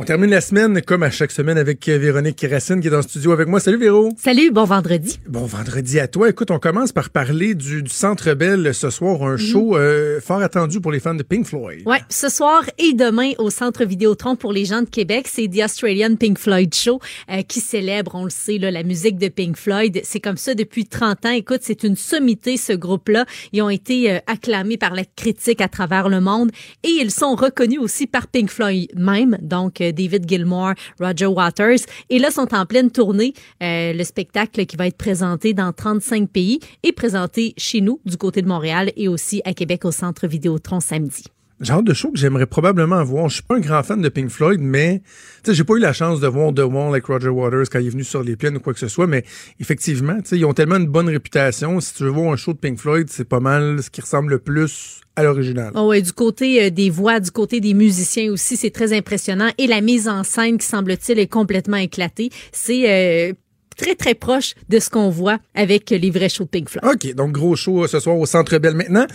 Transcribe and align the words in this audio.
On 0.00 0.04
termine 0.04 0.30
la 0.30 0.40
semaine 0.40 0.80
comme 0.80 1.02
à 1.02 1.10
chaque 1.10 1.30
semaine 1.30 1.58
avec 1.58 1.86
Véronique 1.86 2.46
Racine 2.50 2.80
qui 2.80 2.86
est 2.86 2.90
dans 2.90 2.96
le 2.96 3.02
studio 3.02 3.32
avec 3.32 3.48
moi. 3.48 3.60
Salut 3.60 3.76
Véro. 3.76 4.08
Salut, 4.16 4.50
bon 4.50 4.64
vendredi. 4.64 5.18
Bon 5.28 5.44
vendredi 5.44 6.00
à 6.00 6.08
toi. 6.08 6.30
Écoute, 6.30 6.50
on 6.50 6.58
commence 6.58 6.90
par 6.90 7.10
parler 7.10 7.54
du, 7.54 7.82
du 7.82 7.90
Centre 7.90 8.32
Bell 8.32 8.72
ce 8.72 8.88
soir, 8.88 9.22
un 9.22 9.36
show 9.36 9.76
euh, 9.76 10.18
fort 10.22 10.40
attendu 10.40 10.80
pour 10.80 10.90
les 10.90 11.00
fans 11.00 11.12
de 11.12 11.22
Pink 11.22 11.44
Floyd. 11.44 11.82
Ouais, 11.86 11.98
ce 12.08 12.30
soir 12.30 12.62
et 12.78 12.94
demain 12.94 13.32
au 13.36 13.50
Centre 13.50 13.84
Vidéotron 13.84 14.36
pour 14.36 14.54
les 14.54 14.64
gens 14.64 14.80
de 14.80 14.88
Québec, 14.88 15.28
c'est 15.30 15.48
The 15.48 15.64
Australian 15.66 16.16
Pink 16.16 16.38
Floyd 16.38 16.74
Show 16.74 16.98
euh, 17.30 17.42
qui 17.42 17.60
célèbre, 17.60 18.14
on 18.14 18.24
le 18.24 18.30
sait, 18.30 18.56
là, 18.56 18.70
la 18.70 18.84
musique 18.84 19.18
de 19.18 19.28
Pink 19.28 19.58
Floyd. 19.58 20.00
C'est 20.02 20.20
comme 20.20 20.38
ça 20.38 20.54
depuis 20.54 20.86
30 20.86 21.26
ans. 21.26 21.32
Écoute, 21.32 21.60
c'est 21.60 21.82
une 21.82 21.96
sommité 21.96 22.56
ce 22.56 22.72
groupe-là. 22.72 23.26
Ils 23.52 23.60
ont 23.60 23.68
été 23.68 24.10
euh, 24.10 24.18
acclamés 24.26 24.78
par 24.78 24.94
la 24.94 25.04
critique 25.04 25.60
à 25.60 25.68
travers 25.68 26.08
le 26.08 26.22
monde 26.22 26.50
et 26.84 26.88
ils 26.88 27.10
sont 27.10 27.34
reconnus 27.34 27.80
aussi 27.80 28.06
par 28.06 28.28
Pink 28.28 28.48
Floyd 28.48 28.88
même. 28.96 29.36
Donc 29.42 29.82
David 29.92 30.28
Gilmour, 30.28 30.72
Roger 31.00 31.26
Waters. 31.26 31.80
Et 32.08 32.18
là, 32.18 32.30
sont 32.30 32.54
en 32.54 32.66
pleine 32.66 32.90
tournée. 32.90 33.32
Euh, 33.62 33.92
le 33.92 34.04
spectacle 34.04 34.66
qui 34.66 34.76
va 34.76 34.86
être 34.86 34.96
présenté 34.96 35.54
dans 35.54 35.72
35 35.72 36.28
pays 36.28 36.60
et 36.82 36.92
présenté 36.92 37.54
chez 37.56 37.80
nous, 37.80 38.00
du 38.04 38.16
côté 38.16 38.42
de 38.42 38.48
Montréal, 38.48 38.92
et 38.96 39.08
aussi 39.08 39.42
à 39.44 39.54
Québec 39.54 39.84
au 39.84 39.90
Centre 39.90 40.26
Vidéotron 40.26 40.80
samedi 40.80 41.24
genre 41.60 41.82
de 41.82 41.92
show 41.92 42.10
que 42.10 42.18
j'aimerais 42.18 42.46
probablement 42.46 43.02
voir. 43.04 43.28
Je 43.28 43.34
suis 43.34 43.42
pas 43.42 43.56
un 43.56 43.60
grand 43.60 43.82
fan 43.82 44.00
de 44.00 44.08
Pink 44.08 44.30
Floyd, 44.30 44.60
mais 44.60 45.02
tu 45.44 45.50
sais, 45.50 45.54
j'ai 45.54 45.64
pas 45.64 45.74
eu 45.74 45.80
la 45.80 45.92
chance 45.92 46.20
de 46.20 46.26
voir 46.26 46.52
The 46.54 46.60
Wall 46.60 46.90
avec 46.90 47.06
Roger 47.06 47.28
Waters 47.28 47.66
quand 47.70 47.78
il 47.78 47.86
est 47.86 47.90
venu 47.90 48.04
sur 48.04 48.22
les 48.22 48.36
plaines 48.36 48.56
ou 48.56 48.60
quoi 48.60 48.72
que 48.72 48.78
ce 48.78 48.88
soit, 48.88 49.06
mais 49.06 49.24
effectivement, 49.58 50.16
tu 50.16 50.30
sais, 50.30 50.38
ils 50.38 50.44
ont 50.44 50.54
tellement 50.54 50.76
une 50.76 50.86
bonne 50.86 51.08
réputation. 51.08 51.80
Si 51.80 51.94
tu 51.94 52.04
veux 52.04 52.10
voir 52.10 52.32
un 52.32 52.36
show 52.36 52.52
de 52.52 52.58
Pink 52.58 52.78
Floyd, 52.78 53.08
c'est 53.10 53.28
pas 53.28 53.40
mal 53.40 53.82
ce 53.82 53.90
qui 53.90 54.00
ressemble 54.00 54.30
le 54.30 54.38
plus 54.38 55.00
à 55.16 55.22
l'original. 55.22 55.72
Oh 55.74 55.88
ouais, 55.88 56.02
du 56.02 56.12
côté 56.12 56.64
euh, 56.64 56.70
des 56.70 56.88
voix, 56.88 57.20
du 57.20 57.30
côté 57.30 57.60
des 57.60 57.74
musiciens 57.74 58.32
aussi, 58.32 58.56
c'est 58.56 58.70
très 58.70 58.92
impressionnant. 58.92 59.50
Et 59.58 59.66
la 59.66 59.80
mise 59.80 60.08
en 60.08 60.24
scène 60.24 60.58
qui 60.58 60.66
semble-t-il 60.66 61.18
est 61.18 61.26
complètement 61.26 61.76
éclatée. 61.76 62.30
C'est 62.52 63.30
euh, 63.30 63.34
très, 63.76 63.94
très 63.94 64.14
proche 64.14 64.54
de 64.68 64.78
ce 64.78 64.90
qu'on 64.90 65.10
voit 65.10 65.38
avec 65.54 65.90
les 65.90 66.10
vrais 66.10 66.28
shows 66.28 66.44
de 66.44 66.48
Pink 66.50 66.68
Floyd. 66.68 66.84
OK, 66.84 67.14
donc 67.14 67.32
gros 67.32 67.56
show 67.56 67.86
ce 67.86 68.00
soir 68.00 68.18
au 68.18 68.26
Centre 68.26 68.58
Bell. 68.58 68.74
Maintenant, 68.74 69.06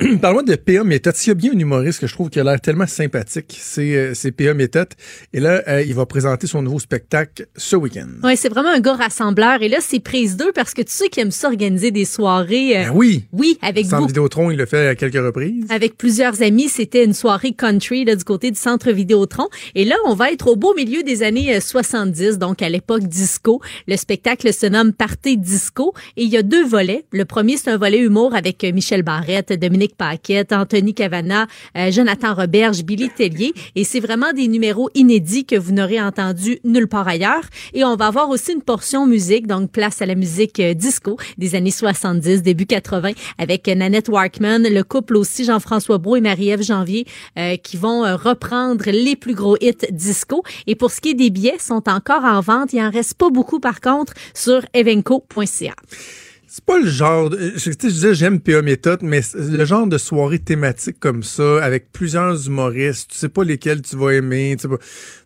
parlons 0.20 0.42
de 0.42 0.54
P.A. 0.54 0.84
Méthode. 0.84 1.14
S'il 1.14 1.28
y 1.28 1.32
a 1.32 1.34
bien 1.34 1.52
un 1.52 1.58
humoriste 1.58 2.00
que 2.00 2.06
je 2.06 2.14
trouve 2.14 2.30
qui 2.30 2.40
a 2.40 2.44
l'air 2.44 2.60
tellement 2.60 2.86
sympathique, 2.86 3.56
c'est 3.58 3.94
euh, 3.94 4.30
P.A. 4.36 4.54
Méthode. 4.54 4.88
Et 5.32 5.40
là, 5.40 5.62
euh, 5.68 5.82
il 5.82 5.94
va 5.94 6.06
présenter 6.06 6.46
son 6.46 6.62
nouveau 6.62 6.78
spectacle 6.78 7.46
ce 7.56 7.76
week-end. 7.76 8.08
Oui, 8.22 8.36
c'est 8.36 8.48
vraiment 8.48 8.70
un 8.70 8.80
gars 8.80 8.94
rassembleur. 8.94 9.62
Et 9.62 9.68
là, 9.68 9.78
c'est 9.80 10.00
prise 10.00 10.36
2 10.36 10.52
parce 10.52 10.74
que 10.74 10.82
tu 10.82 10.92
sais 10.92 11.08
qu'il 11.08 11.22
aime 11.22 11.30
ça 11.30 11.48
organiser 11.48 11.90
des 11.90 12.04
soirées. 12.04 12.78
Euh, 12.78 12.84
ben 12.84 12.92
oui. 12.94 13.24
Oui, 13.32 13.58
avec 13.62 13.86
Centre 13.86 14.02
vous. 14.02 14.08
Vidéotron, 14.08 14.50
il 14.50 14.58
l'a 14.58 14.66
fait 14.66 14.88
à 14.88 14.94
quelques 14.94 15.14
reprises. 15.14 15.66
Avec 15.68 15.96
plusieurs 15.96 16.42
amis, 16.42 16.68
c'était 16.68 17.04
une 17.04 17.14
soirée 17.14 17.52
country 17.52 18.04
là, 18.04 18.16
du 18.16 18.24
côté 18.24 18.50
du 18.50 18.58
Centre 18.58 18.90
Vidéotron. 18.90 19.48
Et 19.74 19.84
là, 19.84 19.96
on 20.06 20.14
va 20.14 20.32
être 20.32 20.48
au 20.48 20.56
beau 20.56 20.74
milieu 20.74 21.02
des 21.02 21.22
années 21.22 21.60
70, 21.60 22.38
donc 22.38 22.62
à 22.62 22.68
l'époque 22.68 23.04
disco. 23.04 23.60
Le 23.86 23.96
spectacle 24.02 24.52
se 24.52 24.66
nomme 24.66 24.92
Party 24.92 25.38
Disco 25.38 25.94
et 26.16 26.24
il 26.24 26.28
y 26.28 26.36
a 26.36 26.42
deux 26.42 26.66
volets. 26.66 27.04
Le 27.12 27.24
premier, 27.24 27.56
c'est 27.56 27.70
un 27.70 27.76
volet 27.76 27.98
humour 27.98 28.34
avec 28.34 28.64
Michel 28.64 29.02
Barrette, 29.02 29.52
Dominique 29.52 29.96
Paquette, 29.96 30.52
Anthony 30.52 30.92
Cavana, 30.92 31.46
euh, 31.76 31.90
Jonathan 31.92 32.34
Roberge, 32.34 32.82
Billy 32.82 33.08
Tellier. 33.10 33.54
Et 33.76 33.84
c'est 33.84 34.00
vraiment 34.00 34.32
des 34.32 34.48
numéros 34.48 34.90
inédits 34.94 35.44
que 35.44 35.56
vous 35.56 35.72
n'aurez 35.72 36.00
entendu 36.00 36.58
nulle 36.64 36.88
part 36.88 37.06
ailleurs. 37.06 37.44
Et 37.74 37.84
on 37.84 37.94
va 37.94 38.08
avoir 38.08 38.28
aussi 38.28 38.52
une 38.52 38.62
portion 38.62 39.06
musique, 39.06 39.46
donc 39.46 39.70
place 39.70 40.02
à 40.02 40.06
la 40.06 40.16
musique 40.16 40.58
euh, 40.58 40.74
disco 40.74 41.16
des 41.38 41.54
années 41.54 41.70
70, 41.70 42.42
début 42.42 42.66
80, 42.66 43.12
avec 43.38 43.68
Nanette 43.68 44.08
Workman, 44.08 44.64
le 44.68 44.82
couple 44.82 45.16
aussi 45.16 45.44
Jean-François 45.44 45.98
Brault 45.98 46.16
et 46.16 46.20
Marie-Ève 46.20 46.62
Janvier, 46.62 47.06
euh, 47.38 47.56
qui 47.56 47.76
vont 47.76 48.04
euh, 48.04 48.16
reprendre 48.16 48.84
les 48.90 49.14
plus 49.14 49.34
gros 49.34 49.56
hits 49.60 49.86
disco. 49.90 50.42
Et 50.66 50.74
pour 50.74 50.90
ce 50.90 51.00
qui 51.00 51.10
est 51.10 51.14
des 51.14 51.30
billets, 51.30 51.58
sont 51.60 51.88
encore 51.88 52.24
en 52.24 52.40
vente. 52.40 52.72
Il 52.72 52.80
en 52.80 52.90
reste 52.90 53.14
pas 53.14 53.30
beaucoup 53.30 53.60
par 53.60 53.80
contre 53.80 53.91
sur 54.34 54.66
evenco.ca. 54.72 55.74
C'est 56.54 56.66
pas 56.66 56.78
le 56.78 56.86
genre, 56.86 57.30
de, 57.30 57.54
je, 57.56 57.70
je 57.70 57.88
disais 57.88 58.14
j'aime 58.14 58.38
PA 58.38 58.60
méthode, 58.60 58.98
mais 59.00 59.22
le 59.34 59.64
genre 59.64 59.86
de 59.86 59.96
soirée 59.96 60.38
thématique 60.38 61.00
comme 61.00 61.22
ça, 61.22 61.64
avec 61.64 61.90
plusieurs 61.92 62.46
humoristes, 62.46 63.10
tu 63.10 63.16
sais 63.16 63.30
pas 63.30 63.42
lesquels 63.42 63.80
tu 63.80 63.96
vas 63.96 64.10
aimer, 64.10 64.54
tu 64.58 64.64
sais 64.64 64.68
pas, 64.68 64.76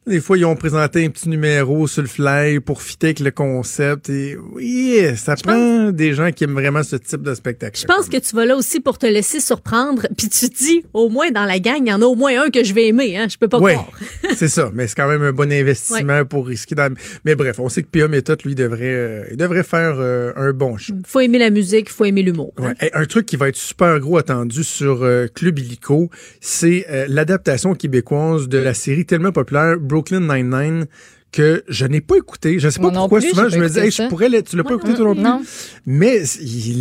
des 0.06 0.20
fois, 0.20 0.38
ils 0.38 0.44
ont 0.44 0.54
présenté 0.54 1.04
un 1.04 1.10
petit 1.10 1.28
numéro 1.28 1.88
sur 1.88 2.00
le 2.00 2.06
fly 2.06 2.60
pour 2.60 2.80
fitter 2.80 3.08
avec 3.08 3.18
le 3.18 3.32
concept. 3.32 4.08
Et 4.08 4.36
oui, 4.36 5.00
ça 5.16 5.34
je 5.36 5.42
prend 5.42 5.86
pense... 5.86 5.94
des 5.94 6.14
gens 6.14 6.30
qui 6.30 6.44
aiment 6.44 6.52
vraiment 6.52 6.84
ce 6.84 6.94
type 6.94 7.22
de 7.22 7.34
spectacle. 7.34 7.80
Je 7.80 7.86
pense 7.86 8.08
que 8.08 8.16
tu 8.16 8.36
vas 8.36 8.46
là 8.46 8.56
aussi 8.56 8.78
pour 8.78 8.98
te 8.98 9.06
laisser 9.06 9.40
surprendre. 9.40 10.06
Puis 10.16 10.28
tu 10.28 10.48
te 10.48 10.56
dis, 10.56 10.84
au 10.92 11.08
moins 11.08 11.32
dans 11.32 11.44
la 11.44 11.58
gang, 11.58 11.78
il 11.80 11.88
y 11.88 11.92
en 11.92 12.02
a 12.02 12.04
au 12.04 12.14
moins 12.14 12.40
un 12.44 12.50
que 12.50 12.62
je 12.62 12.72
vais 12.72 12.86
aimer. 12.86 13.16
Hein? 13.16 13.26
Je 13.28 13.36
peux 13.36 13.48
pas 13.48 13.58
ouais, 13.58 13.74
croire. 13.74 13.90
c'est 14.36 14.46
ça. 14.46 14.70
Mais 14.72 14.86
c'est 14.86 14.94
quand 14.94 15.08
même 15.08 15.22
un 15.22 15.32
bon 15.32 15.52
investissement 15.52 16.18
ouais. 16.18 16.24
pour 16.24 16.46
risquer. 16.46 16.76
Dans... 16.76 16.94
Mais 17.24 17.34
bref, 17.34 17.58
on 17.58 17.68
sait 17.68 17.82
que 17.82 17.88
Pia 17.88 18.06
Méthode, 18.06 18.44
lui, 18.44 18.54
devrait, 18.54 18.84
euh, 18.84 19.24
il 19.32 19.36
devrait 19.36 19.64
faire 19.64 19.96
euh, 19.98 20.32
un 20.36 20.52
bon 20.52 20.76
show. 20.76 20.94
Faut 21.04 21.15
aimer 21.20 21.38
la 21.38 21.50
musique, 21.50 21.90
faut 21.90 22.04
aimer 22.04 22.22
l'humour. 22.22 22.52
Hein? 22.58 22.74
un 22.92 23.04
truc 23.06 23.26
qui 23.26 23.36
va 23.36 23.48
être 23.48 23.56
super 23.56 23.98
gros 24.00 24.18
attendu 24.18 24.64
sur 24.64 25.02
euh, 25.02 25.26
Club 25.32 25.58
Illico, 25.58 26.10
c'est 26.40 26.86
euh, 26.90 27.06
l'adaptation 27.08 27.74
québécoise 27.74 28.48
de 28.48 28.58
la 28.58 28.74
série 28.74 29.06
tellement 29.06 29.32
populaire 29.32 29.78
Brooklyn 29.78 30.20
Nine-Nine 30.20 30.86
que 31.32 31.64
je 31.68 31.84
n'ai 31.84 32.00
pas 32.00 32.16
écouté. 32.16 32.58
Je 32.58 32.68
sais 32.68 32.78
pas 32.78 32.90
Moi 32.90 32.92
pourquoi 33.00 33.18
plus, 33.20 33.30
souvent 33.30 33.48
je 33.48 33.58
me 33.58 33.68
dis 33.68 33.78
hey, 33.78 33.90
je 33.90 34.08
pourrais 34.08 34.28
le- 34.28 34.42
tu 34.42 34.56
l'as 34.56 34.64
pas 34.64 34.74
écouté 34.74 34.94
toi 34.94 35.06
non 35.06 35.14
plus. 35.14 35.22
non. 35.22 35.42
Mais 35.84 36.22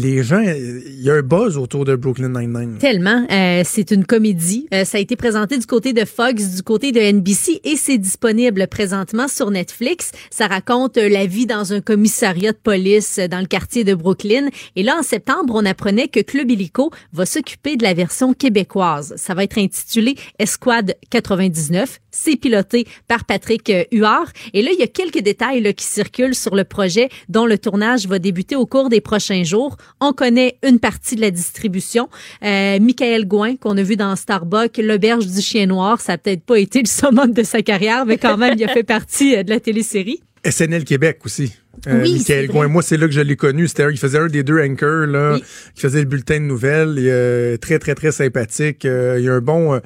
les 0.01 0.23
gens 0.23 0.39
il 0.39 1.01
y 1.01 1.09
a 1.09 1.15
un 1.15 1.21
buzz 1.21 1.57
autour 1.57 1.83
de 1.85 1.95
Brooklyn 1.95 2.29
Nine-Nine. 2.29 2.77
Tellement. 2.79 3.25
Euh, 3.31 3.63
c'est 3.65 3.91
une 3.91 4.05
comédie. 4.05 4.67
Euh, 4.73 4.85
ça 4.85 4.97
a 4.97 5.01
été 5.01 5.15
présenté 5.15 5.57
du 5.57 5.65
côté 5.65 5.91
de 5.93 6.05
Fox, 6.05 6.55
du 6.55 6.61
côté 6.63 6.91
de 6.91 6.99
NBC 6.99 7.59
et 7.63 7.75
c'est 7.75 7.97
disponible 7.97 8.67
présentement 8.67 9.27
sur 9.27 9.51
Netflix. 9.51 10.11
Ça 10.31 10.47
raconte 10.47 10.97
euh, 10.97 11.09
la 11.09 11.25
vie 11.25 11.45
dans 11.45 11.73
un 11.73 11.81
commissariat 11.81 12.51
de 12.53 12.57
police 12.57 13.19
dans 13.29 13.39
le 13.41 13.47
quartier 13.47 13.83
de 13.83 13.93
Brooklyn. 13.93 14.47
Et 14.75 14.83
là, 14.83 14.95
en 14.99 15.03
septembre, 15.03 15.53
on 15.55 15.65
apprenait 15.65 16.07
que 16.07 16.21
Club 16.21 16.49
Illico 16.51 16.91
va 17.13 17.25
s'occuper 17.25 17.75
de 17.75 17.83
la 17.83 17.93
version 17.93 18.33
québécoise. 18.33 19.13
Ça 19.17 19.33
va 19.33 19.43
être 19.43 19.57
intitulé 19.57 20.15
Esquad 20.39 20.95
99. 21.09 21.99
C'est 22.11 22.37
piloté 22.37 22.85
par 23.07 23.25
Patrick 23.25 23.71
Huard. 23.91 24.27
Et 24.53 24.61
là, 24.61 24.71
il 24.73 24.79
y 24.79 24.83
a 24.83 24.87
quelques 24.87 25.19
détails 25.21 25.61
là, 25.61 25.73
qui 25.73 25.85
circulent 25.85 26.35
sur 26.35 26.55
le 26.55 26.63
projet 26.63 27.09
dont 27.29 27.45
le 27.45 27.57
tournage 27.57 28.07
va 28.07 28.19
débuter 28.19 28.55
au 28.55 28.65
cours 28.65 28.89
des 28.89 29.01
prochains 29.01 29.43
jours. 29.43 29.77
On 29.99 30.13
connaît 30.13 30.57
une 30.67 30.79
partie 30.79 31.15
de 31.15 31.21
la 31.21 31.31
distribution. 31.31 32.09
Euh, 32.43 32.79
Michael 32.79 33.25
Gouin, 33.27 33.55
qu'on 33.55 33.77
a 33.77 33.83
vu 33.83 33.95
dans 33.95 34.15
Starbucks, 34.15 34.77
l'auberge 34.77 35.27
du 35.27 35.41
chien 35.41 35.65
noir, 35.65 36.01
ça 36.01 36.13
a 36.13 36.17
peut-être 36.17 36.43
pas 36.43 36.59
été 36.59 36.79
le 36.81 36.87
summum 36.87 37.31
de 37.31 37.43
sa 37.43 37.61
carrière, 37.61 38.05
mais 38.05 38.17
quand 38.17 38.37
même, 38.37 38.55
il 38.57 38.63
a 38.63 38.67
fait 38.69 38.83
partie 38.83 39.35
euh, 39.35 39.43
de 39.43 39.49
la 39.49 39.59
télésérie. 39.59 40.21
SNL 40.47 40.83
Québec 40.83 41.19
aussi. 41.25 41.53
Euh, 41.87 42.01
Oui, 42.03 42.13
Michael 42.19 42.47
Gouin. 42.47 42.67
Moi, 42.67 42.81
c'est 42.83 42.97
là 42.97 43.07
que 43.07 43.13
je 43.13 43.21
l'ai 43.21 43.35
connu. 43.35 43.67
C'était, 43.67 43.87
il 43.91 43.97
faisait 43.97 44.19
un 44.19 44.27
des 44.27 44.43
deux 44.43 44.59
anchors, 44.61 45.07
là, 45.07 45.33
Oui. 45.35 45.43
qui 45.73 45.81
faisait 45.81 45.99
le 45.99 46.05
bulletin 46.05 46.35
de 46.35 46.45
nouvelles. 46.45 46.99
Et, 46.99 47.09
euh, 47.09 47.57
très, 47.57 47.79
très, 47.79 47.95
très 47.95 48.11
sympathique. 48.11 48.85
Euh, 48.85 49.17
il 49.19 49.27
a 49.27 49.33
un 49.33 49.41
bon, 49.41 49.79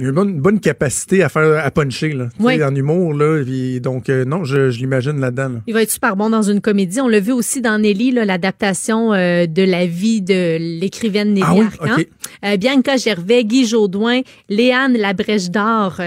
il 0.00 0.06
a 0.06 0.08
une 0.08 0.14
bonne, 0.14 0.40
bonne 0.40 0.60
capacité 0.60 1.22
à 1.22 1.28
faire, 1.28 1.64
à 1.64 1.70
puncher, 1.70 2.12
là. 2.12 2.28
Oui. 2.40 2.62
En 2.64 2.74
humour, 2.74 3.14
là. 3.14 3.42
Puis, 3.44 3.80
donc, 3.80 4.08
euh, 4.08 4.24
non, 4.24 4.44
je, 4.44 4.70
je 4.70 4.78
l'imagine 4.78 5.20
là-dedans, 5.20 5.48
là. 5.48 5.60
Il 5.66 5.74
va 5.74 5.82
être 5.82 5.90
super 5.90 6.16
bon 6.16 6.30
dans 6.30 6.42
une 6.42 6.60
comédie. 6.60 7.00
On 7.00 7.08
l'a 7.08 7.20
vu 7.20 7.32
aussi 7.32 7.60
dans 7.60 7.78
Nelly, 7.78 8.10
l'adaptation 8.12 9.12
euh, 9.12 9.46
de 9.46 9.62
la 9.62 9.86
vie 9.86 10.22
de 10.22 10.56
l'écrivaine 10.80 11.34
Nelly 11.34 11.44
Ah 11.46 11.54
oui? 11.54 11.66
Arcan. 11.80 11.94
OK. 12.00 12.08
Euh, 12.44 12.56
Bianca 12.56 12.96
Gervais, 12.96 13.44
Guy 13.44 13.66
Jodoin, 13.66 14.20
Léane 14.48 14.96
Labrèche 14.96 15.50
d'Or, 15.50 16.00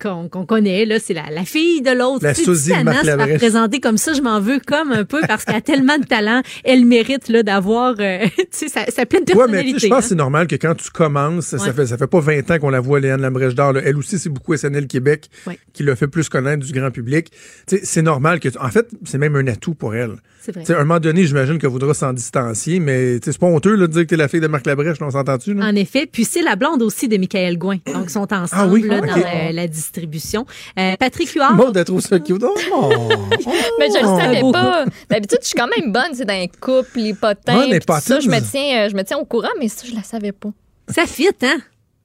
qu'on 0.00 0.46
connaît, 0.46 0.84
là, 0.84 0.98
c'est 1.02 1.14
la, 1.14 1.30
la 1.30 1.44
fille 1.44 1.80
de 1.82 1.90
l'autre. 1.90 2.22
La 2.24 2.34
Suzy 2.34 2.70
de 2.70 2.82
Marc 2.82 3.04
Labrèche. 3.04 3.38
présenter 3.38 3.80
comme 3.80 3.96
ça, 3.96 4.12
je 4.12 4.20
m'en 4.20 4.40
veux 4.40 4.60
comme 4.66 4.92
un 4.92 5.04
peu 5.04 5.20
parce 5.26 5.44
qu'elle 5.44 5.56
a 5.56 5.60
tellement 5.60 5.98
de 5.98 6.04
talent. 6.04 6.42
Elle 6.64 6.84
mérite 6.84 7.28
là 7.28 7.42
d'avoir, 7.42 7.94
tu 7.96 8.02
sais, 8.50 8.68
sa, 8.68 8.84
sa 8.86 9.06
pleine 9.06 9.22
Ouais, 9.22 9.34
mais 9.48 9.62
personnalité. 9.62 9.78
je 9.78 9.86
pense 9.88 9.98
que 10.00 10.04
hein. 10.04 10.08
c'est 10.10 10.14
normal 10.14 10.46
que 10.46 10.56
quand 10.56 10.74
tu 10.74 10.90
commences, 10.90 11.46
ça, 11.46 11.72
fait, 11.72 11.86
ça 11.86 11.96
fait 11.96 12.06
pas 12.06 12.20
20 12.20 12.50
ans 12.50 12.58
qu'on 12.58 12.70
la 12.70 12.80
voit, 12.80 13.00
Léane 13.00 13.21
Anne 13.24 13.32
Labrèche 13.32 13.54
d'Or. 13.54 13.74
Elle 13.78 13.96
aussi, 13.96 14.18
c'est 14.18 14.28
beaucoup 14.28 14.56
SNL 14.56 14.86
Québec 14.86 15.28
Ouais. 15.46 15.58
qui 15.72 15.82
l'a 15.82 15.96
fait 15.96 16.08
plus 16.08 16.28
connaître 16.28 16.64
du 16.64 16.72
grand 16.72 16.90
public. 16.90 17.30
C'est 17.66 18.02
normal 18.02 18.40
que... 18.40 18.48
En 18.60 18.68
fait, 18.70 18.88
c'est 19.04 19.18
même 19.18 19.36
un 19.36 19.46
atout 19.46 19.74
pour 19.74 19.94
elle. 19.94 20.16
C'est 20.40 20.52
vrai. 20.52 20.62
Tu 20.62 20.68
sais, 20.68 20.74
à 20.74 20.78
un 20.80 20.84
moment 20.84 20.98
donné, 21.00 21.24
j'imagine 21.24 21.58
qu'elle 21.58 21.70
voudra 21.70 21.94
s'en 21.94 22.12
distancier, 22.12 22.80
mais 22.80 23.18
c'est 23.22 23.38
pas 23.38 23.46
honteux 23.46 23.76
là, 23.76 23.86
de 23.86 23.92
dire 23.92 24.02
que 24.02 24.06
t'es 24.08 24.16
la 24.16 24.26
fille 24.28 24.40
de 24.40 24.48
Marc 24.48 24.66
Labrèche, 24.66 24.98
là, 24.98 25.06
on 25.06 25.10
s'entend-tu? 25.10 25.52
En 25.60 25.74
effet. 25.76 26.06
Puis 26.10 26.24
c'est 26.24 26.42
la 26.42 26.56
blonde 26.56 26.82
aussi 26.82 27.08
de 27.08 27.16
Michael 27.16 27.58
Gouin. 27.58 27.78
Donc, 27.86 28.04
ils 28.06 28.10
sont 28.10 28.32
ensemble 28.32 28.48
Ah 28.52 28.66
oui? 28.66 28.82
là, 28.82 28.98
Ok. 28.98 29.06
dans 29.06 29.16
la, 29.16 29.52
la 29.52 29.66
distribution. 29.68 30.46
Euh, 30.78 30.94
Patrick 30.98 31.30
Huard. 31.30 31.72
Elle 31.74 31.84
trouve 31.84 32.00
ça 32.00 32.18
cute. 32.18 32.42
Oh, 32.42 32.54
oh, 32.72 33.08
Mais 33.78 33.86
je 33.88 34.02
le 34.02 34.08
oh. 34.08 34.18
savais 34.18 34.40
pas. 34.52 34.84
D'habitude, 35.08 35.38
je 35.42 35.46
suis 35.48 35.56
quand 35.56 35.68
même 35.78 35.92
bonne, 35.92 36.14
c'est 36.14 36.24
dans 36.24 36.34
les 36.34 36.48
couples, 36.48 36.88
les 36.98 37.14
potins. 37.14 37.58
Ouais, 37.60 37.66
les 37.68 37.80
ça, 38.00 38.18
je 38.20 38.28
me 38.28 38.40
tiens, 38.40 38.86
euh, 38.86 38.88
je 38.90 38.96
me 38.96 39.02
tiens 39.04 39.18
au 39.18 39.24
courant, 39.24 39.48
mais 39.60 39.68
ça, 39.68 39.86
je 39.88 39.94
la 39.94 40.02
savais 40.02 40.32
pas. 40.32 40.50
Ça 40.88 41.06
fit, 41.06 41.28
hein? 41.42 41.58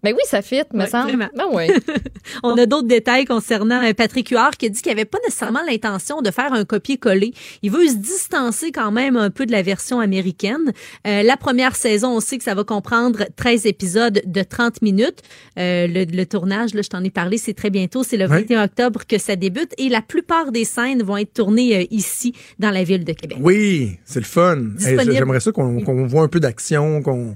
Ben 0.03 0.13
oui, 0.13 0.21
ça 0.25 0.41
fit, 0.41 0.61
me 0.73 0.81
Ouais, 0.83 0.87
semble. 0.89 1.29
Ben 1.35 1.45
oui. 1.51 1.65
On 2.43 2.55
a 2.57 2.65
d'autres 2.65 2.87
détails 2.87 3.25
concernant 3.25 3.83
euh, 3.83 3.93
Patrick 3.93 4.29
Huard 4.29 4.51
qui 4.51 4.67
a 4.67 4.69
dit 4.69 4.81
qu'il 4.81 4.91
n'avait 4.91 5.05
pas 5.05 5.17
nécessairement 5.25 5.61
l'intention 5.67 6.21
de 6.21 6.29
faire 6.29 6.53
un 6.53 6.65
copier-coller. 6.65 7.33
Il 7.63 7.71
veut 7.71 7.87
se 7.87 7.95
distancer 7.95 8.71
quand 8.71 8.91
même 8.91 9.17
un 9.17 9.29
peu 9.31 9.45
de 9.45 9.51
la 9.51 9.63
version 9.63 9.99
américaine. 9.99 10.71
Euh, 11.07 11.23
la 11.23 11.35
première 11.35 11.75
saison, 11.75 12.15
on 12.15 12.19
sait 12.19 12.37
que 12.37 12.43
ça 12.43 12.53
va 12.53 12.63
comprendre 12.63 13.25
13 13.35 13.65
épisodes 13.65 14.21
de 14.23 14.43
30 14.43 14.81
minutes. 14.83 15.21
Euh, 15.57 15.87
le, 15.87 16.03
le 16.05 16.25
tournage, 16.25 16.73
là, 16.75 16.81
je 16.83 16.89
t'en 16.89 17.03
ai 17.03 17.09
parlé, 17.09 17.37
c'est 17.39 17.53
très 17.55 17.71
bientôt. 17.71 18.03
C'est 18.03 18.17
le 18.17 18.25
Oui. 18.25 18.41
21 18.41 18.65
octobre 18.65 19.01
que 19.07 19.17
ça 19.17 19.35
débute 19.35 19.73
et 19.79 19.89
la 19.89 20.01
plupart 20.03 20.51
des 20.51 20.63
scènes 20.65 21.01
vont 21.01 21.17
être 21.17 21.33
tournées 21.33 21.75
euh, 21.75 21.85
ici, 21.89 22.33
dans 22.59 22.71
la 22.71 22.83
ville 22.83 23.03
de 23.03 23.13
Québec. 23.13 23.39
Oui, 23.41 23.97
c'est 24.05 24.19
le 24.19 24.25
fun. 24.25 24.57
Hey. 24.79 24.97
J'aimerais 25.11 25.39
ça 25.39 25.51
qu'on 25.51 26.05
voit 26.05 26.21
un 26.23 26.27
peu 26.27 26.39
d'action, 26.39 27.01
qu'on 27.01 27.35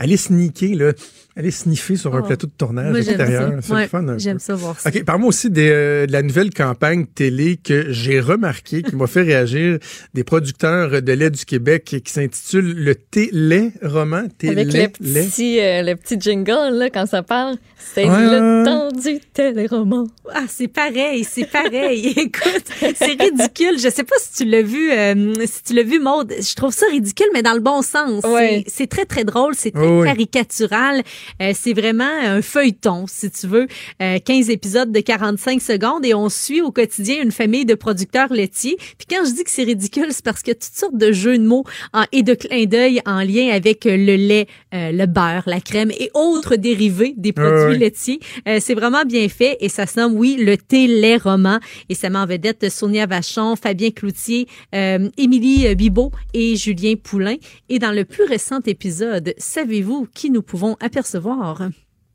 aller 0.00 0.16
sneaker, 0.16 0.76
là, 0.76 0.92
aller 1.38 1.50
sniffer 1.52 1.96
sur 1.96 2.14
un 2.16 2.22
plateau 2.22 2.46
de 2.48 2.52
tournage 2.58 2.90
Moi, 2.90 2.98
extérieur. 2.98 3.52
C'est 3.62 3.72
Ouais, 3.72 3.82
le 3.82 3.88
fun. 3.88 4.18
J'aime 4.18 4.38
ça 4.40 4.54
voir 4.54 4.78
ça. 4.78 4.88
OK, 4.90 5.04
parle-moi 5.04 5.28
aussi 5.28 5.48
des, 5.50 5.70
euh, 5.70 6.06
de 6.06 6.12
la 6.12 6.22
nouvelle 6.22 6.52
campagne 6.52 7.06
télé 7.06 7.56
que 7.62 7.86
j'ai 7.92 8.18
remarqué, 8.20 8.82
qui 8.82 8.96
m'a 8.96 9.06
fait 9.06 9.22
réagir, 9.22 9.78
des 10.14 10.24
producteurs 10.24 11.00
de 11.00 11.12
lait 11.12 11.30
du 11.30 11.44
Québec 11.44 11.84
qui 12.04 12.12
s'intitule 12.12 12.74
Le 12.74 12.94
Thé-lait 12.94 13.70
roman. 13.82 14.24
Avec 14.42 14.72
le 14.72 14.88
petit, 14.88 15.60
euh, 15.60 15.82
le 15.82 15.94
petit 15.94 16.20
jingle, 16.20 16.74
là, 16.76 16.90
quand 16.90 17.06
ça 17.06 17.22
parle. 17.22 17.56
C'est 17.94 18.04
Ouais, 18.04 18.24
le 18.24 18.64
temps 18.64 18.88
du 18.90 19.20
téléroman. 19.32 20.08
Ah, 20.34 20.42
c'est 20.48 20.66
pareil, 20.68 21.24
c'est 21.24 21.48
pareil. 21.48 22.08
Écoute, 22.16 22.64
c'est 22.96 23.20
ridicule. 23.20 23.78
Je 23.78 23.88
sais 23.88 24.02
pas 24.04 24.16
si 24.20 24.42
tu 24.42 24.44
l'as 24.44 24.62
vu, 24.62 24.90
euh, 24.90 25.32
si 25.46 25.62
tu 25.62 25.74
l'as 25.74 25.84
vu, 25.84 26.00
Maude. 26.00 26.34
Je 26.40 26.54
trouve 26.54 26.72
ça 26.74 26.86
ridicule, 26.90 27.28
mais 27.32 27.42
dans 27.42 27.54
le 27.54 27.60
bon 27.60 27.80
sens. 27.82 28.24
Ouais. 28.24 28.64
C'est- 28.66 28.88
très, 28.88 29.04
très 29.04 29.24
drôle. 29.24 29.54
C'est 29.54 29.70
très 29.70 30.02
caricatural. 30.04 31.02
Euh, 31.42 31.52
c'est 31.54 31.72
vraiment 31.72 32.04
un 32.04 32.42
feuilleton, 32.42 33.06
si 33.06 33.30
tu 33.30 33.46
veux. 33.46 33.66
Euh, 34.02 34.18
15 34.18 34.50
épisodes 34.50 34.92
de 34.92 35.00
45 35.00 35.60
secondes 35.60 36.04
et 36.04 36.14
on 36.14 36.28
suit 36.28 36.60
au 36.60 36.70
quotidien 36.70 37.22
une 37.22 37.32
famille 37.32 37.64
de 37.64 37.74
producteurs 37.74 38.32
laitiers. 38.32 38.76
Puis 38.76 39.06
quand 39.08 39.24
je 39.24 39.32
dis 39.32 39.44
que 39.44 39.50
c'est 39.50 39.64
ridicule, 39.64 40.06
c'est 40.10 40.24
parce 40.24 40.42
qu'il 40.42 40.52
y 40.52 40.56
a 40.56 40.60
toutes 40.60 40.74
sortes 40.74 40.96
de 40.96 41.12
jeux 41.12 41.38
de 41.38 41.46
mots 41.46 41.64
et 42.12 42.22
de 42.22 42.34
clins 42.34 42.64
d'œil 42.64 43.00
en 43.06 43.22
lien 43.22 43.48
avec 43.50 43.86
euh, 43.86 43.96
le 43.96 44.16
lait, 44.16 44.46
euh, 44.74 44.92
le 44.92 45.06
beurre, 45.06 45.42
la 45.46 45.60
crème 45.60 45.90
et 45.90 46.10
autres 46.14 46.56
dérivés 46.56 47.14
des 47.16 47.32
produits 47.32 47.78
laitiers. 47.78 48.20
Euh, 48.46 48.58
c'est 48.60 48.74
vraiment 48.74 49.04
bien 49.04 49.28
fait 49.28 49.56
et 49.60 49.68
ça 49.68 49.86
se 49.86 49.98
nomme, 49.98 50.14
oui, 50.14 50.36
le 50.38 50.56
thé 50.56 50.86
lait 50.86 51.16
roman. 51.16 51.58
Et 51.88 51.94
ça 51.94 52.10
met 52.10 52.18
en 52.18 52.26
vedette 52.26 52.70
Sonia 52.70 53.06
Vachon, 53.06 53.56
Fabien 53.56 53.90
Cloutier, 53.90 54.46
euh, 54.74 55.08
Émilie 55.16 55.74
Bibot 55.74 56.12
et 56.34 56.56
Julien 56.56 56.94
Poulain. 57.02 57.36
Et 57.68 57.78
dans 57.78 57.92
le 57.92 58.04
plus 58.04 58.24
récent 58.24 58.60
épisode, 58.66 59.34
savez-vous 59.38 60.06
qui 60.14 60.30
nous 60.30 60.42
pouvons 60.42 60.76
apercevoir? 60.80 61.17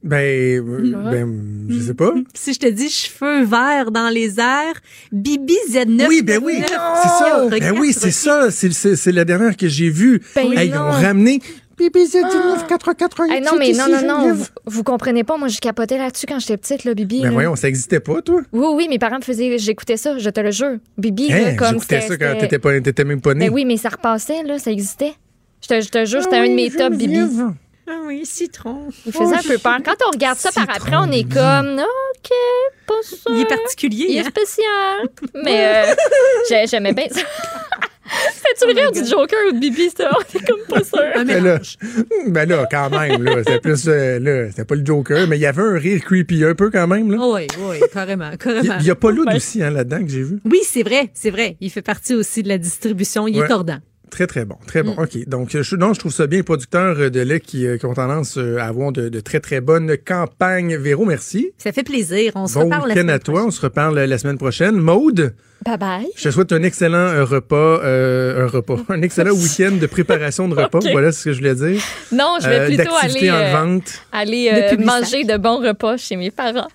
Ben, 0.03 0.17
euh, 0.17 1.11
ben, 1.11 1.65
je 1.69 1.79
sais 1.79 1.93
pas. 1.93 2.11
Si 2.33 2.53
je 2.53 2.59
te 2.59 2.67
dis 2.67 2.89
cheveux 2.89 3.43
verts 3.45 3.89
dans 3.91 4.09
les 4.09 4.37
airs, 4.39 4.75
Bibi 5.13 5.55
Z9. 5.71 6.07
Oui, 6.09 6.21
ben 6.21 6.41
oui, 6.43 6.55
c'est 6.61 7.07
ça. 7.07 7.47
Ben 7.49 7.79
oui, 7.79 7.93
c'est 7.93 8.11
ça. 8.11 8.51
C'est- 8.51 8.73
C'est 8.73 8.95
c'est 8.97 9.11
la 9.13 9.23
dernière 9.23 9.55
que 9.55 9.67
j'ai 9.69 9.89
vue. 9.89 10.21
Ben 10.35 10.51
Hey, 10.51 10.67
ils 10.67 10.75
ont 10.75 10.91
ramené 10.91 11.39
BBZ19 11.79 12.67
488. 12.67 13.31
Hey, 13.33 13.41
non, 13.41 13.51
mais 13.57 13.71
non, 13.73 13.85
non, 13.89 14.05
non, 14.05 14.33
vous, 14.33 14.45
vous 14.65 14.83
comprenez 14.83 15.23
pas. 15.23 15.37
Moi, 15.37 15.47
je 15.47 15.59
capotais 15.59 15.97
là-dessus 15.97 16.25
quand 16.27 16.39
j'étais 16.39 16.57
petite, 16.57 16.83
là, 16.83 16.93
Bibi. 16.93 17.19
Ben 17.21 17.27
là. 17.27 17.31
voyons, 17.31 17.55
ça 17.55 17.67
existait 17.69 17.99
pas, 17.99 18.21
toi? 18.21 18.41
Oui, 18.51 18.65
oui, 18.75 18.87
mes 18.89 18.99
parents 18.99 19.17
me 19.17 19.21
faisaient. 19.23 19.57
J'écoutais 19.57 19.97
ça, 19.97 20.17
je 20.17 20.29
te 20.29 20.39
le 20.39 20.51
jure. 20.51 20.77
Bibi, 20.97 21.29
là, 21.29 21.35
Hein, 21.35 21.55
comme 21.55 21.67
J'écoutais 21.75 22.01
c'était. 22.01 22.13
ça 22.25 22.33
quand 22.33 22.39
t'étais 22.39 22.59
pas- 22.59 22.79
t'étais 22.81 23.03
même 23.05 23.21
pas 23.21 23.33
né. 23.33 23.47
Ben 23.47 23.53
oui, 23.53 23.65
mais 23.65 23.77
ça 23.77 23.89
repassait, 23.89 24.43
là, 24.43 24.59
ça 24.59 24.71
existait. 24.71 25.13
Je 25.61 25.67
te, 25.67 25.81
je 25.81 25.89
te 25.89 26.05
jure, 26.05 26.21
c'était 26.21 26.37
un 26.37 26.47
de 26.47 26.53
mes 26.53 26.69
top, 26.69 26.93
Bibi. 26.93 27.19
Ah 27.89 27.99
oui, 28.05 28.25
citron. 28.25 28.87
Il 29.05 29.11
faisait 29.11 29.35
un 29.35 29.41
peu 29.41 29.57
peur. 29.57 29.77
Quand 29.83 29.95
on 30.07 30.11
regarde 30.11 30.37
ça 30.37 30.51
par 30.51 30.69
après, 30.73 30.95
on 30.95 31.11
est 31.11 31.23
comme, 31.31 31.79
OK, 31.79 32.31
pas 32.87 32.93
ça. 33.03 33.29
Il 33.29 33.41
est 33.41 33.45
particulier. 33.45 34.05
Il 34.09 34.17
est 34.17 34.19
hein? 34.21 34.29
spécial. 34.29 35.09
Mais 35.43 35.83
euh, 35.89 35.95
j'ai- 36.49 36.67
j'aimais 36.67 36.93
bien 36.93 37.07
ça. 37.09 37.21
C'était-tu 38.33 38.73
le 38.73 38.79
rire 38.79 38.91
du 38.91 39.03
Joker 39.05 39.39
ou 39.49 39.53
de 39.53 39.59
Bibi, 39.59 39.89
ça? 39.89 40.11
On 40.15 40.37
est 40.37 40.45
comme 40.45 40.59
pas 40.69 40.83
sûr. 40.83 40.99
Un 41.15 41.25
Ben 41.25 41.43
là, 41.43 41.59
ben 42.27 42.47
là, 42.49 42.67
quand 42.69 42.89
même, 42.89 43.23
là, 43.23 43.37
c'était 43.37 43.59
plus, 43.59 43.87
euh, 43.87 44.19
là, 44.19 44.49
c'était 44.49 44.65
pas 44.65 44.75
le 44.75 44.85
Joker, 44.85 45.27
mais 45.27 45.37
il 45.37 45.41
y 45.41 45.45
avait 45.45 45.61
un 45.61 45.77
rire 45.77 46.01
creepy 46.03 46.43
un 46.43 46.53
peu 46.53 46.69
quand 46.69 46.85
même, 46.85 47.11
là. 47.11 47.17
Oui, 47.19 47.47
oui, 47.59 47.77
carrément, 47.91 48.29
Il 48.31 48.37
carrément. 48.37 48.75
il 48.79 48.85
y 48.85 48.91
a 48.91 48.95
pas 48.95 49.09
l'autre 49.09 49.31
Ben- 49.31 49.37
aussi, 49.37 49.63
hein, 49.63 49.71
là-dedans, 49.71 50.03
que 50.03 50.09
j'ai 50.09 50.21
vu. 50.21 50.39
Oui, 50.45 50.59
c'est 50.63 50.83
vrai, 50.83 51.09
c'est 51.13 51.31
vrai. 51.31 51.55
Il 51.59 51.71
fait 51.71 51.81
partie 51.81 52.13
aussi 52.13 52.43
de 52.43 52.49
la 52.49 52.57
distribution. 52.57 53.27
Il 53.27 53.39
Ouais. 53.39 53.45
est 53.45 53.49
tordant. 53.49 53.79
Très, 54.13 54.27
très 54.27 54.45
bon. 54.45 54.55
Très 54.67 54.83
Mm. 54.83 54.85
bon. 54.85 55.01
OK. 55.03 55.27
Donc, 55.27 55.57
je, 55.59 55.75
non, 55.75 55.93
je 55.95 55.99
trouve 55.99 56.13
ça 56.13 56.27
bien, 56.27 56.37
les 56.37 56.43
producteurs 56.43 57.09
de 57.09 57.19
lait 57.19 57.39
qui, 57.39 57.65
euh, 57.65 57.77
qui 57.79 57.85
ont 57.87 57.95
tendance 57.95 58.37
euh, 58.37 58.59
à 58.59 58.65
avoir 58.65 58.91
de, 58.91 59.09
de 59.09 59.19
très, 59.19 59.39
très 59.39 59.59
bonnes 59.59 59.97
campagnes. 59.97 60.75
Véro, 60.77 61.03
merci. 61.05 61.51
Ça 61.57 61.71
fait 61.71 61.81
plaisir. 61.81 62.31
On 62.35 62.45
se 62.45 62.53
Bon 62.53 62.65
reparle 62.65 62.81
la 62.81 62.87
week-end 62.89 63.01
semaine 63.01 63.09
à 63.15 63.17
toi. 63.19 63.33
prochaine. 63.33 63.47
On 63.47 63.51
se 63.51 63.61
reparle 63.61 63.99
la 63.99 64.17
semaine 64.19 64.37
prochaine. 64.37 64.75
Maude, 64.75 65.33
Bye 65.65 65.77
bye. 65.79 66.07
je 66.15 66.23
te 66.25 66.29
souhaite 66.29 66.51
un 66.51 66.61
excellent 66.61 66.97
euh, 66.97 67.25
repas, 67.25 67.55
euh, 67.83 68.45
un 68.45 68.47
repas, 68.47 68.77
un 68.89 69.01
excellent 69.01 69.31
week-end 69.33 69.71
de 69.81 69.87
préparation 69.87 70.47
de 70.47 70.53
repas. 70.61 70.79
Voilà 70.91 71.11
ce 71.11 71.23
que 71.25 71.33
je 71.33 71.39
voulais 71.39 71.55
dire. 71.55 71.81
Non, 72.11 72.35
je 72.39 72.47
vais 72.49 72.59
Euh, 72.59 72.65
plutôt 72.67 72.93
aller, 73.01 73.31
en 73.31 73.35
euh, 73.35 73.51
vente. 73.51 73.93
aller 74.11 74.51
euh, 74.53 74.77
manger 74.77 75.23
de 75.23 75.37
bons 75.37 75.57
repas 75.57 75.97
chez 75.97 76.17
mes 76.17 76.29
parents. 76.31 76.67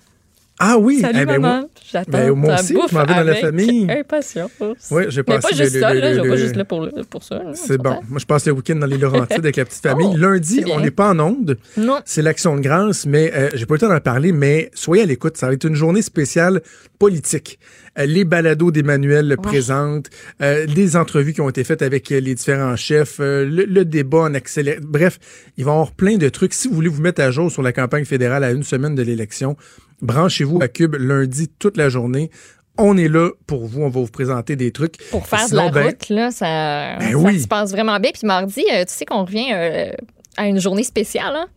Ah 0.61 0.77
oui. 0.77 0.99
Salut, 0.99 1.19
Eh 1.21 1.25
ben, 1.25 1.39
maman. 1.39 1.69
J'attends 1.89 2.11
ben, 2.11 2.31
moi 2.33 2.55
aussi, 2.55 2.73
je 2.89 2.93
m'en 2.93 3.05
vais 3.05 3.13
dans 3.15 3.23
la 3.23 3.35
famille. 3.35 3.87
impatience. 3.89 4.51
Ouais, 4.91 5.05
j'ai 5.09 5.21
Mais 5.21 5.35
passé 5.39 5.41
pas 5.41 5.49
le- 5.51 5.63
juste 5.63 5.73
le- 5.75 5.79
ça, 5.79 5.93
le- 5.93 5.99
là. 6.01 6.13
Le- 6.23 6.29
pas 6.29 6.35
juste 6.35 6.55
là 6.57 6.65
pour, 6.65 6.81
le- 6.81 6.91
pour 7.09 7.23
ça. 7.23 7.41
C'est 7.53 7.79
on 7.79 7.83
bon. 7.83 7.99
Moi, 8.09 8.19
je 8.19 8.25
passe 8.25 8.45
le 8.45 8.51
week-end 8.51 8.75
dans 8.75 8.85
les 8.85 8.97
Laurentides 8.97 9.39
avec 9.39 9.55
la 9.55 9.63
petite 9.63 9.81
famille. 9.87 10.09
Oh, 10.13 10.17
Lundi, 10.17 10.55
c'est 10.57 10.63
bien. 10.65 10.75
on 10.75 10.81
n'est 10.81 10.91
pas 10.91 11.11
en 11.11 11.19
onde. 11.19 11.57
Non. 11.77 11.99
C'est 12.03 12.21
l'action 12.21 12.57
de 12.57 12.61
grâce, 12.61 13.05
mais 13.05 13.31
euh, 13.33 13.49
j'ai 13.53 13.65
pas 13.65 13.75
eu 13.75 13.77
le 13.77 13.79
temps 13.81 13.87
d'en 13.89 14.01
parler, 14.01 14.33
mais 14.33 14.69
soyez 14.73 15.03
à 15.03 15.05
l'écoute. 15.05 15.37
Ça 15.37 15.47
va 15.47 15.53
être 15.53 15.63
une 15.63 15.75
journée 15.75 16.01
spéciale 16.01 16.61
politique. 16.99 17.57
Euh, 17.97 18.05
les 18.05 18.25
balados 18.25 18.71
d'Emmanuel 18.71 19.29
le 19.29 19.37
présentent, 19.37 20.09
euh, 20.41 20.65
les 20.65 20.97
entrevues 20.97 21.31
qui 21.33 21.39
ont 21.41 21.49
été 21.49 21.63
faites 21.63 21.81
avec 21.81 22.11
euh, 22.11 22.19
les 22.19 22.35
différents 22.35 22.75
chefs, 22.75 23.19
euh, 23.21 23.45
le, 23.45 23.63
le 23.63 23.85
débat 23.85 24.19
en 24.23 24.33
accéléré. 24.33 24.79
Bref, 24.81 25.19
il 25.57 25.63
va 25.63 25.71
y 25.71 25.73
avoir 25.73 25.91
plein 25.93 26.17
de 26.17 26.27
trucs. 26.27 26.53
Si 26.53 26.67
vous 26.67 26.75
voulez 26.75 26.89
vous 26.89 27.01
mettre 27.01 27.21
à 27.21 27.31
jour 27.31 27.49
sur 27.49 27.61
la 27.61 27.71
campagne 27.71 28.03
fédérale 28.03 28.43
à 28.43 28.51
une 28.51 28.63
semaine 28.63 28.95
de 28.95 29.01
l'élection, 29.01 29.55
branchez-vous 30.01 30.59
à 30.61 30.67
Cube 30.67 30.95
lundi 30.99 31.49
toute 31.59 31.77
la 31.77 31.89
journée. 31.89 32.29
On 32.77 32.97
est 32.97 33.09
là 33.09 33.29
pour 33.45 33.65
vous. 33.65 33.81
On 33.81 33.89
va 33.89 33.99
vous 33.99 34.07
présenter 34.07 34.55
des 34.55 34.71
trucs. 34.71 34.95
Pour 35.11 35.27
faire 35.27 35.39
Sinon, 35.47 35.69
de 35.69 35.75
la 35.75 35.81
ben, 35.81 35.85
route, 35.87 36.09
là, 36.09 36.31
ça, 36.31 36.97
Ben 36.97 37.11
ça 37.11 37.17
oui. 37.17 37.39
se 37.41 37.47
passe 37.47 37.71
vraiment 37.71 37.99
bien. 37.99 38.11
Puis 38.13 38.25
mardi, 38.25 38.63
euh, 38.71 38.85
tu 38.85 38.93
sais 38.93 39.05
qu'on 39.05 39.25
revient 39.25 39.51
euh, 39.53 39.91
à 40.37 40.47
une 40.47 40.59
journée 40.59 40.83
spéciale. 40.83 41.35
Hein? 41.35 41.47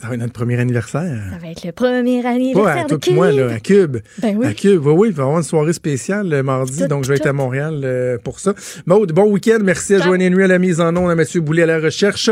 Ça 0.00 0.08
va 0.08 0.14
être 0.14 0.20
notre 0.20 0.32
premier 0.32 0.58
anniversaire. 0.58 1.24
Ça 1.30 1.36
va 1.38 1.50
être 1.50 1.62
le 1.62 1.72
premier 1.72 2.24
anniversaire 2.24 2.78
à 2.78 2.82
de 2.84 2.88
toi 2.88 2.96
et 2.96 3.00
Cube. 3.00 3.14
moi, 3.14 3.32
là, 3.32 3.52
à 3.52 3.60
Cube. 3.60 3.98
Ben 4.22 4.34
oui. 4.34 4.46
À 4.46 4.54
Cube, 4.54 4.86
oui, 4.86 4.92
oui, 4.96 5.08
il 5.08 5.14
va 5.14 5.24
y 5.24 5.26
avoir 5.26 5.36
une 5.36 5.44
soirée 5.44 5.74
spéciale 5.74 6.26
le 6.26 6.42
mardi, 6.42 6.78
Tout, 6.78 6.88
donc 6.88 7.04
je 7.04 7.10
vais 7.10 7.16
être 7.16 7.26
à 7.26 7.34
Montréal 7.34 7.82
euh, 7.84 8.16
pour 8.16 8.40
ça. 8.40 8.54
Maud, 8.86 9.12
bon 9.12 9.30
week-end. 9.30 9.58
Merci 9.62 9.96
à. 9.96 10.00
Joanne 10.00 10.26
Nuit 10.26 10.44
à 10.44 10.46
la 10.46 10.58
mise 10.58 10.80
en 10.80 10.96
onde, 10.96 11.10
à 11.10 11.14
Mathieu 11.14 11.42
Boulet 11.42 11.64
à 11.64 11.66
la 11.66 11.80
recherche. 11.80 12.30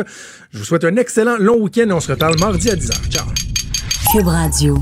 Je 0.51 0.59
vous 0.59 0.65
souhaite 0.65 0.85
un 0.85 0.97
excellent 0.97 1.37
long 1.39 1.59
week-end 1.59 1.91
et 1.91 1.93
on 1.93 2.01
se 2.01 2.11
reparle 2.11 2.39
mardi 2.41 2.71
à 2.71 2.75
10h. 2.75 3.11
Ciao. 3.11 3.27
Cube 4.13 4.29
Radio. 4.29 4.79